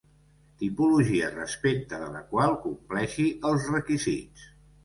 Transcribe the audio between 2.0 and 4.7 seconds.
de la qual compleixi els requisits.